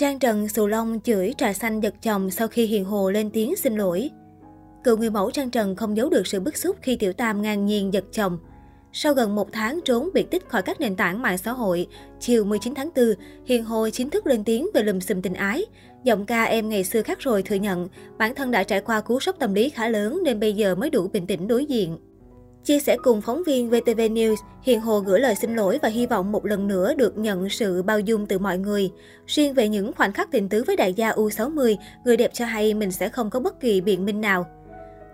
Trang 0.00 0.18
Trần 0.18 0.48
Sù 0.48 0.66
Long 0.66 1.00
chửi 1.04 1.34
trà 1.38 1.52
xanh 1.52 1.80
giật 1.80 1.94
chồng 2.02 2.30
sau 2.30 2.48
khi 2.48 2.66
Hiền 2.66 2.84
Hồ 2.84 3.10
lên 3.10 3.30
tiếng 3.30 3.56
xin 3.56 3.76
lỗi. 3.76 4.10
Cựu 4.84 4.96
người 4.96 5.10
mẫu 5.10 5.30
Trang 5.30 5.50
Trần 5.50 5.76
không 5.76 5.96
giấu 5.96 6.10
được 6.10 6.26
sự 6.26 6.40
bức 6.40 6.56
xúc 6.56 6.76
khi 6.82 6.96
Tiểu 6.96 7.12
Tam 7.12 7.42
ngang 7.42 7.66
nhiên 7.66 7.92
giật 7.92 8.04
chồng. 8.12 8.38
Sau 8.92 9.14
gần 9.14 9.34
một 9.34 9.48
tháng 9.52 9.80
trốn 9.84 10.10
biệt 10.14 10.30
tích 10.30 10.48
khỏi 10.48 10.62
các 10.62 10.80
nền 10.80 10.96
tảng 10.96 11.22
mạng 11.22 11.38
xã 11.38 11.52
hội, 11.52 11.86
chiều 12.20 12.44
19 12.44 12.74
tháng 12.74 12.90
4, 12.96 13.14
Hiền 13.44 13.64
Hồ 13.64 13.88
chính 13.90 14.10
thức 14.10 14.26
lên 14.26 14.44
tiếng 14.44 14.68
về 14.74 14.82
lùm 14.82 15.00
xùm 15.00 15.22
tình 15.22 15.34
ái. 15.34 15.64
Giọng 16.04 16.26
ca 16.26 16.44
em 16.44 16.68
ngày 16.68 16.84
xưa 16.84 17.02
khác 17.02 17.18
rồi 17.20 17.42
thừa 17.42 17.56
nhận, 17.56 17.88
bản 18.18 18.34
thân 18.34 18.50
đã 18.50 18.62
trải 18.62 18.80
qua 18.80 19.00
cú 19.00 19.20
sốc 19.20 19.36
tâm 19.38 19.54
lý 19.54 19.70
khá 19.70 19.88
lớn 19.88 20.20
nên 20.24 20.40
bây 20.40 20.52
giờ 20.52 20.74
mới 20.74 20.90
đủ 20.90 21.08
bình 21.12 21.26
tĩnh 21.26 21.48
đối 21.48 21.64
diện. 21.64 21.98
Chia 22.64 22.80
sẻ 22.80 22.96
cùng 23.02 23.20
phóng 23.20 23.42
viên 23.46 23.70
VTV 23.70 24.00
News, 24.00 24.36
Hiền 24.62 24.80
Hồ 24.80 25.00
gửi 25.00 25.20
lời 25.20 25.34
xin 25.34 25.56
lỗi 25.56 25.78
và 25.82 25.88
hy 25.88 26.06
vọng 26.06 26.32
một 26.32 26.46
lần 26.46 26.68
nữa 26.68 26.94
được 26.94 27.18
nhận 27.18 27.48
sự 27.48 27.82
bao 27.82 28.00
dung 28.00 28.26
từ 28.26 28.38
mọi 28.38 28.58
người. 28.58 28.90
Riêng 29.26 29.54
về 29.54 29.68
những 29.68 29.92
khoảnh 29.92 30.12
khắc 30.12 30.30
tình 30.30 30.48
tứ 30.48 30.64
với 30.66 30.76
đại 30.76 30.94
gia 30.94 31.10
U60, 31.10 31.76
người 32.04 32.16
đẹp 32.16 32.30
cho 32.34 32.44
hay 32.44 32.74
mình 32.74 32.90
sẽ 32.90 33.08
không 33.08 33.30
có 33.30 33.40
bất 33.40 33.60
kỳ 33.60 33.80
biện 33.80 34.04
minh 34.04 34.20
nào. 34.20 34.46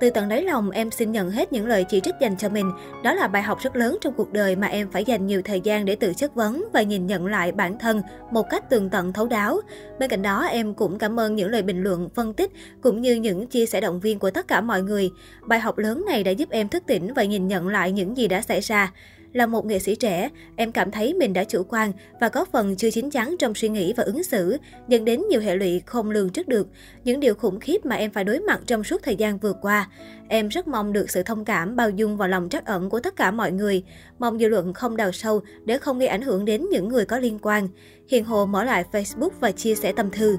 Từ 0.00 0.10
tận 0.10 0.28
đáy 0.28 0.42
lòng, 0.42 0.70
em 0.70 0.90
xin 0.90 1.12
nhận 1.12 1.30
hết 1.30 1.52
những 1.52 1.66
lời 1.66 1.84
chỉ 1.88 2.00
trích 2.00 2.14
dành 2.20 2.36
cho 2.36 2.48
mình. 2.48 2.72
Đó 3.04 3.14
là 3.14 3.28
bài 3.28 3.42
học 3.42 3.58
rất 3.60 3.76
lớn 3.76 3.98
trong 4.00 4.14
cuộc 4.16 4.32
đời 4.32 4.56
mà 4.56 4.66
em 4.66 4.90
phải 4.90 5.04
dành 5.04 5.26
nhiều 5.26 5.42
thời 5.42 5.60
gian 5.60 5.84
để 5.84 5.96
tự 5.96 6.12
chất 6.14 6.34
vấn 6.34 6.64
và 6.72 6.82
nhìn 6.82 7.06
nhận 7.06 7.26
lại 7.26 7.52
bản 7.52 7.78
thân 7.78 8.02
một 8.30 8.50
cách 8.50 8.70
tường 8.70 8.90
tận 8.90 9.12
thấu 9.12 9.26
đáo. 9.26 9.60
Bên 9.98 10.10
cạnh 10.10 10.22
đó, 10.22 10.44
em 10.44 10.74
cũng 10.74 10.98
cảm 10.98 11.20
ơn 11.20 11.36
những 11.36 11.50
lời 11.50 11.62
bình 11.62 11.82
luận, 11.82 12.08
phân 12.14 12.34
tích 12.34 12.50
cũng 12.82 13.00
như 13.00 13.14
những 13.14 13.46
chia 13.46 13.66
sẻ 13.66 13.80
động 13.80 14.00
viên 14.00 14.18
của 14.18 14.30
tất 14.30 14.48
cả 14.48 14.60
mọi 14.60 14.82
người. 14.82 15.10
Bài 15.42 15.60
học 15.60 15.78
lớn 15.78 16.04
này 16.06 16.24
đã 16.24 16.30
giúp 16.30 16.50
em 16.50 16.68
thức 16.68 16.82
tỉnh 16.86 17.14
và 17.14 17.24
nhìn 17.24 17.48
nhận 17.48 17.68
lại 17.68 17.92
những 17.92 18.16
gì 18.16 18.28
đã 18.28 18.42
xảy 18.42 18.60
ra. 18.60 18.92
Là 19.36 19.46
một 19.46 19.66
nghệ 19.66 19.78
sĩ 19.78 19.94
trẻ, 19.94 20.28
em 20.56 20.72
cảm 20.72 20.90
thấy 20.90 21.14
mình 21.14 21.32
đã 21.32 21.44
chủ 21.44 21.62
quan 21.68 21.92
và 22.20 22.28
có 22.28 22.44
phần 22.52 22.76
chưa 22.76 22.90
chín 22.90 23.10
chắn 23.10 23.36
trong 23.38 23.54
suy 23.54 23.68
nghĩ 23.68 23.92
và 23.92 24.02
ứng 24.04 24.22
xử, 24.22 24.56
dẫn 24.88 25.04
đến 25.04 25.22
nhiều 25.30 25.40
hệ 25.40 25.56
lụy 25.56 25.82
không 25.86 26.10
lường 26.10 26.30
trước 26.30 26.48
được, 26.48 26.68
những 27.04 27.20
điều 27.20 27.34
khủng 27.34 27.60
khiếp 27.60 27.86
mà 27.86 27.96
em 27.96 28.10
phải 28.10 28.24
đối 28.24 28.40
mặt 28.40 28.60
trong 28.66 28.84
suốt 28.84 29.02
thời 29.02 29.16
gian 29.16 29.38
vừa 29.38 29.52
qua. 29.52 29.88
Em 30.28 30.48
rất 30.48 30.68
mong 30.68 30.92
được 30.92 31.10
sự 31.10 31.22
thông 31.22 31.44
cảm, 31.44 31.76
bao 31.76 31.90
dung 31.90 32.16
và 32.16 32.26
lòng 32.26 32.48
trắc 32.48 32.64
ẩn 32.64 32.90
của 32.90 33.00
tất 33.00 33.16
cả 33.16 33.30
mọi 33.30 33.52
người. 33.52 33.82
Mong 34.18 34.38
dư 34.38 34.48
luận 34.48 34.74
không 34.74 34.96
đào 34.96 35.12
sâu 35.12 35.40
để 35.64 35.78
không 35.78 35.98
gây 35.98 36.08
ảnh 36.08 36.22
hưởng 36.22 36.44
đến 36.44 36.66
những 36.70 36.88
người 36.88 37.04
có 37.04 37.18
liên 37.18 37.38
quan. 37.42 37.68
Hiền 38.08 38.24
Hồ 38.24 38.46
mở 38.46 38.64
lại 38.64 38.84
Facebook 38.92 39.30
và 39.40 39.52
chia 39.52 39.74
sẻ 39.74 39.92
tâm 39.96 40.10
thư. 40.10 40.36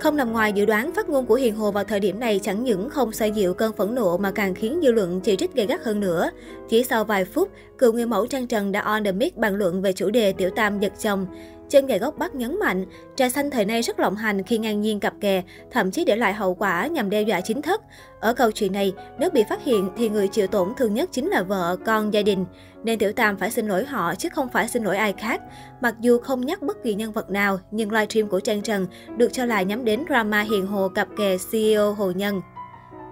Không 0.00 0.16
nằm 0.16 0.32
ngoài 0.32 0.52
dự 0.52 0.64
đoán, 0.64 0.92
phát 0.94 1.08
ngôn 1.08 1.26
của 1.26 1.34
Hiền 1.34 1.56
Hồ 1.56 1.70
vào 1.70 1.84
thời 1.84 2.00
điểm 2.00 2.20
này 2.20 2.40
chẳng 2.42 2.64
những 2.64 2.90
không 2.90 3.12
xoa 3.12 3.26
dịu 3.26 3.54
cơn 3.54 3.72
phẫn 3.72 3.94
nộ 3.94 4.16
mà 4.16 4.30
càng 4.30 4.54
khiến 4.54 4.80
dư 4.82 4.92
luận 4.92 5.20
chỉ 5.20 5.36
trích 5.36 5.54
gay 5.54 5.66
gắt 5.66 5.80
hơn 5.84 6.00
nữa. 6.00 6.30
Chỉ 6.68 6.84
sau 6.84 7.04
vài 7.04 7.24
phút, 7.24 7.50
cựu 7.78 7.92
người 7.92 8.06
mẫu 8.06 8.26
Trang 8.26 8.46
Trần 8.46 8.72
đã 8.72 8.80
on 8.80 9.04
the 9.04 9.12
mic 9.12 9.36
bàn 9.36 9.54
luận 9.54 9.82
về 9.82 9.92
chủ 9.92 10.10
đề 10.10 10.32
tiểu 10.32 10.50
tam 10.50 10.80
giật 10.80 10.92
chồng. 11.02 11.26
Chân 11.68 11.86
gà 11.86 11.96
gốc 11.96 12.18
Bắc 12.18 12.34
nhấn 12.34 12.58
mạnh, 12.58 12.84
trà 13.16 13.28
xanh 13.28 13.50
thời 13.50 13.64
nay 13.64 13.82
rất 13.82 14.00
lộng 14.00 14.16
hành 14.16 14.42
khi 14.42 14.58
ngang 14.58 14.80
nhiên 14.80 15.00
cặp 15.00 15.14
kè, 15.20 15.42
thậm 15.70 15.90
chí 15.90 16.04
để 16.04 16.16
lại 16.16 16.34
hậu 16.34 16.54
quả 16.54 16.86
nhằm 16.86 17.10
đe 17.10 17.22
dọa 17.22 17.40
chính 17.40 17.62
thất. 17.62 17.80
Ở 18.20 18.34
câu 18.34 18.50
chuyện 18.50 18.72
này, 18.72 18.92
nếu 19.18 19.30
bị 19.30 19.44
phát 19.48 19.64
hiện 19.64 19.90
thì 19.96 20.08
người 20.08 20.28
chịu 20.28 20.46
tổn 20.46 20.74
thương 20.76 20.94
nhất 20.94 21.08
chính 21.12 21.28
là 21.28 21.42
vợ, 21.42 21.76
con, 21.86 22.12
gia 22.14 22.22
đình. 22.22 22.44
Nên 22.84 22.98
Tiểu 22.98 23.12
Tam 23.12 23.36
phải 23.36 23.50
xin 23.50 23.66
lỗi 23.66 23.84
họ 23.84 24.14
chứ 24.14 24.28
không 24.28 24.48
phải 24.48 24.68
xin 24.68 24.84
lỗi 24.84 24.96
ai 24.96 25.12
khác. 25.12 25.40
Mặc 25.80 25.94
dù 26.00 26.18
không 26.18 26.46
nhắc 26.46 26.62
bất 26.62 26.82
kỳ 26.82 26.94
nhân 26.94 27.12
vật 27.12 27.30
nào, 27.30 27.58
nhưng 27.70 27.92
livestream 27.92 28.28
của 28.28 28.40
Trang 28.40 28.62
Trần 28.62 28.86
được 29.16 29.32
cho 29.32 29.44
là 29.44 29.62
nhắm 29.62 29.84
đến 29.84 30.04
drama 30.08 30.40
hiền 30.40 30.66
hồ 30.66 30.88
cặp 30.88 31.08
kè 31.18 31.36
CEO 31.52 31.92
Hồ 31.92 32.10
Nhân. 32.10 32.40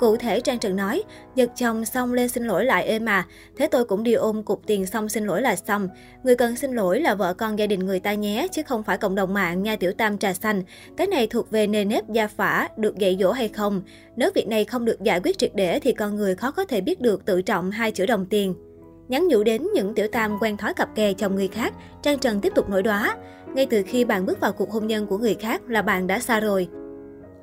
Cụ 0.01 0.17
thể 0.17 0.41
Trang 0.41 0.59
Trần 0.59 0.77
nói, 0.77 1.03
giật 1.35 1.51
chồng 1.57 1.85
xong 1.85 2.13
lên 2.13 2.29
xin 2.29 2.45
lỗi 2.45 2.65
lại 2.65 2.85
êm 2.85 3.05
mà, 3.05 3.27
thế 3.57 3.69
tôi 3.71 3.85
cũng 3.85 4.03
đi 4.03 4.13
ôm 4.13 4.43
cục 4.43 4.67
tiền 4.67 4.87
xong 4.87 5.09
xin 5.09 5.25
lỗi 5.25 5.43
là 5.43 5.57
xong. 5.57 5.89
Người 6.25 6.37
cần 6.37 6.57
xin 6.57 6.73
lỗi 6.73 7.01
là 7.01 7.15
vợ 7.15 7.35
con 7.35 7.59
gia 7.59 7.67
đình 7.67 7.81
người 7.81 8.01
ta 8.01 8.15
nhé, 8.15 8.49
chứ 8.53 8.63
không 8.63 8.83
phải 8.83 8.99
cộng 8.99 9.15
đồng 9.15 9.35
mạng 9.35 9.63
nha 9.63 9.77
tiểu 9.77 9.93
tam 9.93 10.19
trà 10.19 10.33
xanh. 10.33 10.63
Cái 10.97 11.07
này 11.07 11.27
thuộc 11.27 11.51
về 11.51 11.67
nề 11.67 11.85
nếp 11.85 12.11
gia 12.11 12.27
phả, 12.27 12.69
được 12.77 12.99
dạy 12.99 13.17
dỗ 13.21 13.33
hay 13.33 13.49
không. 13.49 13.83
Nếu 14.17 14.31
việc 14.35 14.49
này 14.49 14.65
không 14.65 14.85
được 14.85 15.03
giải 15.03 15.21
quyết 15.21 15.39
triệt 15.39 15.51
để 15.55 15.81
thì 15.81 15.93
con 15.93 16.17
người 16.17 16.35
khó 16.35 16.51
có 16.51 16.65
thể 16.65 16.81
biết 16.81 17.01
được 17.01 17.25
tự 17.25 17.43
trọng 17.43 17.71
hai 17.71 17.91
chữ 17.91 18.07
đồng 18.07 18.27
tiền. 18.27 18.55
Nhắn 19.09 19.29
nhủ 19.29 19.43
đến 19.43 19.67
những 19.75 19.95
tiểu 19.95 20.09
tam 20.09 20.39
quen 20.41 20.57
thói 20.57 20.75
cặp 20.75 20.95
kè 20.95 21.13
chồng 21.13 21.35
người 21.35 21.49
khác, 21.49 21.75
Trang 22.03 22.19
Trần 22.19 22.41
tiếp 22.41 22.53
tục 22.55 22.69
nổi 22.69 22.83
đoá. 22.83 23.17
Ngay 23.55 23.67
từ 23.67 23.83
khi 23.87 24.05
bạn 24.05 24.27
bước 24.27 24.41
vào 24.41 24.53
cuộc 24.53 24.71
hôn 24.71 24.87
nhân 24.87 25.07
của 25.07 25.19
người 25.19 25.35
khác 25.35 25.63
là 25.69 25.83
bạn 25.83 26.07
đã 26.07 26.19
xa 26.19 26.41
rồi. 26.41 26.69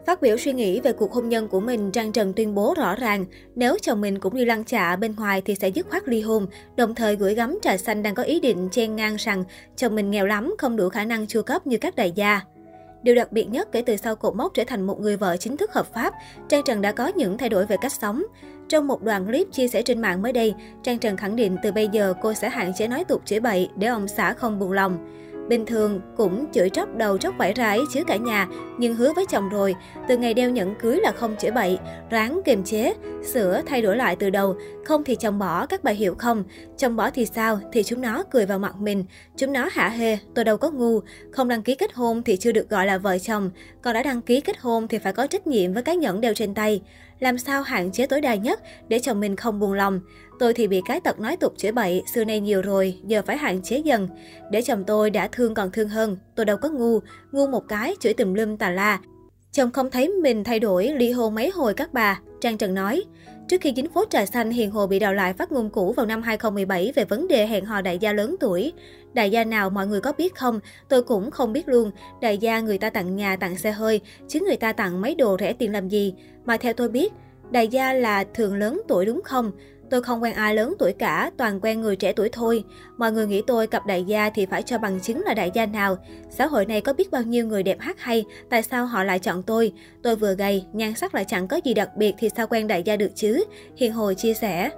Phát 0.05 0.21
biểu 0.21 0.37
suy 0.37 0.53
nghĩ 0.53 0.79
về 0.81 0.93
cuộc 0.93 1.13
hôn 1.13 1.29
nhân 1.29 1.47
của 1.47 1.59
mình, 1.59 1.91
Trang 1.91 2.11
Trần 2.11 2.33
tuyên 2.33 2.55
bố 2.55 2.73
rõ 2.77 2.95
ràng, 2.95 3.25
nếu 3.55 3.77
chồng 3.81 4.01
mình 4.01 4.19
cũng 4.19 4.35
như 4.35 4.45
lăng 4.45 4.65
chạ 4.65 4.95
bên 4.95 5.15
ngoài 5.15 5.41
thì 5.45 5.55
sẽ 5.55 5.67
dứt 5.67 5.89
khoát 5.89 6.07
ly 6.07 6.21
hôn, 6.21 6.47
đồng 6.75 6.95
thời 6.95 7.15
gửi 7.15 7.35
gắm 7.35 7.59
trà 7.61 7.77
xanh 7.77 8.03
đang 8.03 8.15
có 8.15 8.23
ý 8.23 8.39
định 8.39 8.69
chen 8.71 8.95
ngang 8.95 9.15
rằng 9.15 9.43
chồng 9.75 9.95
mình 9.95 10.11
nghèo 10.11 10.25
lắm, 10.25 10.55
không 10.57 10.75
đủ 10.75 10.89
khả 10.89 11.03
năng 11.03 11.27
chu 11.27 11.41
cấp 11.41 11.67
như 11.67 11.77
các 11.77 11.95
đại 11.95 12.11
gia. 12.11 12.41
Điều 13.03 13.15
đặc 13.15 13.31
biệt 13.31 13.45
nhất 13.45 13.67
kể 13.71 13.81
từ 13.81 13.95
sau 13.95 14.15
cột 14.15 14.35
mốc 14.35 14.53
trở 14.53 14.63
thành 14.67 14.81
một 14.81 15.01
người 15.01 15.17
vợ 15.17 15.37
chính 15.37 15.57
thức 15.57 15.73
hợp 15.73 15.93
pháp, 15.93 16.13
Trang 16.49 16.63
Trần 16.65 16.81
đã 16.81 16.91
có 16.91 17.07
những 17.07 17.37
thay 17.37 17.49
đổi 17.49 17.65
về 17.65 17.77
cách 17.81 17.93
sống. 18.01 18.23
Trong 18.69 18.87
một 18.87 19.03
đoạn 19.03 19.25
clip 19.25 19.47
chia 19.51 19.67
sẻ 19.67 19.81
trên 19.81 20.01
mạng 20.01 20.21
mới 20.21 20.33
đây, 20.33 20.53
Trang 20.83 20.99
Trần 20.99 21.17
khẳng 21.17 21.35
định 21.35 21.57
từ 21.63 21.71
bây 21.71 21.87
giờ 21.87 22.13
cô 22.21 22.33
sẽ 22.33 22.49
hạn 22.49 22.73
chế 22.73 22.87
nói 22.87 23.03
tục 23.03 23.21
chửi 23.25 23.39
bậy 23.39 23.69
để 23.75 23.87
ông 23.87 24.07
xã 24.07 24.33
không 24.33 24.59
buồn 24.59 24.71
lòng. 24.71 25.07
Bình 25.51 25.65
thường 25.65 26.01
cũng 26.17 26.45
chửi 26.51 26.69
tróc 26.69 26.97
đầu 26.97 27.17
tróc 27.17 27.37
vải 27.37 27.53
rái 27.57 27.79
chứ 27.93 28.03
cả 28.07 28.15
nhà, 28.15 28.47
nhưng 28.77 28.95
hứa 28.95 29.13
với 29.13 29.25
chồng 29.25 29.49
rồi, 29.49 29.75
từ 30.07 30.17
ngày 30.17 30.33
đeo 30.33 30.49
nhẫn 30.49 30.75
cưới 30.75 30.99
là 31.03 31.11
không 31.11 31.35
chửi 31.39 31.51
bậy, 31.51 31.79
ráng 32.09 32.41
kiềm 32.45 32.63
chế, 32.63 32.93
sửa 33.23 33.61
thay 33.65 33.81
đổi 33.81 33.97
lại 33.97 34.15
từ 34.15 34.29
đầu, 34.29 34.55
không 34.85 35.03
thì 35.03 35.15
chồng 35.15 35.39
bỏ, 35.39 35.65
các 35.65 35.83
bà 35.83 35.91
hiểu 35.91 36.15
không? 36.15 36.43
Chồng 36.77 36.95
bỏ 36.95 37.09
thì 37.11 37.25
sao? 37.25 37.59
Thì 37.71 37.83
chúng 37.83 38.01
nó 38.01 38.23
cười 38.31 38.45
vào 38.45 38.59
mặt 38.59 38.75
mình, 38.79 39.05
chúng 39.37 39.53
nó 39.53 39.69
hả 39.71 39.89
hê, 39.89 40.17
tôi 40.35 40.45
đâu 40.45 40.57
có 40.57 40.71
ngu, 40.71 40.99
không 41.31 41.47
đăng 41.47 41.63
ký 41.63 41.75
kết 41.75 41.93
hôn 41.93 42.23
thì 42.23 42.37
chưa 42.37 42.51
được 42.51 42.69
gọi 42.69 42.85
là 42.85 42.97
vợ 42.97 43.17
chồng, 43.19 43.49
còn 43.81 43.93
đã 43.93 44.03
đăng 44.03 44.21
ký 44.21 44.41
kết 44.41 44.57
hôn 44.59 44.87
thì 44.87 44.97
phải 44.97 45.13
có 45.13 45.27
trách 45.27 45.47
nhiệm 45.47 45.73
với 45.73 45.83
cái 45.83 45.97
nhẫn 45.97 46.21
đeo 46.21 46.33
trên 46.33 46.53
tay. 46.53 46.81
Làm 47.21 47.37
sao 47.37 47.61
hạn 47.61 47.91
chế 47.91 48.07
tối 48.07 48.21
đa 48.21 48.35
nhất 48.35 48.61
để 48.87 48.99
chồng 48.99 49.19
mình 49.19 49.35
không 49.35 49.59
buồn 49.59 49.73
lòng. 49.73 49.99
Tôi 50.39 50.53
thì 50.53 50.67
bị 50.67 50.81
cái 50.85 50.99
tật 50.99 51.19
nói 51.19 51.37
tục 51.37 51.53
chửi 51.57 51.71
bậy, 51.71 52.03
xưa 52.13 52.23
nay 52.23 52.39
nhiều 52.39 52.61
rồi, 52.61 52.99
giờ 53.07 53.21
phải 53.25 53.37
hạn 53.37 53.61
chế 53.61 53.77
dần. 53.77 54.07
Để 54.51 54.61
chồng 54.61 54.83
tôi 54.87 55.09
đã 55.09 55.27
thương 55.31 55.53
còn 55.53 55.71
thương 55.71 55.89
hơn, 55.89 56.17
tôi 56.35 56.45
đâu 56.45 56.57
có 56.57 56.69
ngu, 56.69 56.99
ngu 57.31 57.47
một 57.47 57.67
cái 57.67 57.95
chửi 57.99 58.13
tùm 58.13 58.33
lum 58.33 58.57
tà 58.57 58.69
la. 58.69 58.99
Chồng 59.53 59.71
không 59.71 59.91
thấy 59.91 60.09
mình 60.09 60.43
thay 60.43 60.59
đổi, 60.59 60.87
ly 60.87 61.11
hôn 61.11 61.35
mấy 61.35 61.49
hồi 61.49 61.73
các 61.73 61.93
bà, 61.93 62.19
Trang 62.41 62.57
Trần 62.57 62.73
nói. 62.73 63.03
Trước 63.47 63.61
khi 63.61 63.71
chính 63.71 63.89
phố 63.89 64.05
trà 64.09 64.25
xanh, 64.25 64.51
Hiền 64.51 64.71
Hồ 64.71 64.87
bị 64.87 64.99
đào 64.99 65.13
lại 65.13 65.33
phát 65.33 65.51
ngôn 65.51 65.69
cũ 65.69 65.93
vào 65.97 66.05
năm 66.05 66.21
2017 66.21 66.91
về 66.95 67.05
vấn 67.05 67.27
đề 67.27 67.47
hẹn 67.47 67.65
hò 67.65 67.81
đại 67.81 67.97
gia 67.97 68.13
lớn 68.13 68.35
tuổi. 68.39 68.73
Đại 69.13 69.31
gia 69.31 69.43
nào 69.43 69.69
mọi 69.69 69.87
người 69.87 70.01
có 70.01 70.13
biết 70.17 70.35
không? 70.35 70.59
Tôi 70.89 71.03
cũng 71.03 71.31
không 71.31 71.53
biết 71.53 71.67
luôn. 71.67 71.91
Đại 72.21 72.37
gia 72.37 72.59
người 72.59 72.77
ta 72.77 72.89
tặng 72.89 73.15
nhà, 73.15 73.35
tặng 73.35 73.57
xe 73.57 73.71
hơi, 73.71 74.01
chứ 74.27 74.39
người 74.39 74.57
ta 74.57 74.73
tặng 74.73 75.01
mấy 75.01 75.15
đồ 75.15 75.37
rẻ 75.39 75.53
tiền 75.53 75.71
làm 75.71 75.87
gì. 75.87 76.13
Mà 76.45 76.57
theo 76.57 76.73
tôi 76.73 76.89
biết, 76.89 77.13
đại 77.51 77.67
gia 77.67 77.93
là 77.93 78.23
thường 78.33 78.55
lớn 78.55 78.81
tuổi 78.87 79.05
đúng 79.05 79.21
không? 79.23 79.51
Tôi 79.91 80.01
không 80.01 80.23
quen 80.23 80.33
ai 80.33 80.55
lớn 80.55 80.73
tuổi 80.79 80.93
cả, 80.93 81.31
toàn 81.37 81.59
quen 81.61 81.81
người 81.81 81.95
trẻ 81.95 82.13
tuổi 82.13 82.29
thôi. 82.29 82.63
Mọi 82.97 83.11
người 83.11 83.27
nghĩ 83.27 83.41
tôi 83.47 83.67
cặp 83.67 83.85
đại 83.85 84.03
gia 84.03 84.29
thì 84.29 84.45
phải 84.45 84.63
cho 84.63 84.77
bằng 84.77 84.99
chứng 84.99 85.21
là 85.25 85.33
đại 85.33 85.51
gia 85.53 85.65
nào. 85.65 85.97
Xã 86.29 86.45
hội 86.45 86.65
này 86.65 86.81
có 86.81 86.93
biết 86.93 87.11
bao 87.11 87.21
nhiêu 87.21 87.47
người 87.47 87.63
đẹp 87.63 87.79
hát 87.79 87.99
hay, 87.99 88.25
tại 88.49 88.63
sao 88.63 88.85
họ 88.85 89.03
lại 89.03 89.19
chọn 89.19 89.43
tôi? 89.43 89.73
Tôi 90.03 90.15
vừa 90.15 90.35
gầy, 90.35 90.65
nhan 90.73 90.95
sắc 90.95 91.15
lại 91.15 91.25
chẳng 91.27 91.47
có 91.47 91.59
gì 91.63 91.73
đặc 91.73 91.89
biệt 91.97 92.15
thì 92.19 92.29
sao 92.35 92.47
quen 92.47 92.67
đại 92.67 92.83
gia 92.83 92.95
được 92.95 93.11
chứ? 93.15 93.43
Hiền 93.77 93.93
Hồ 93.93 94.13
chia 94.13 94.33
sẻ. 94.33 94.69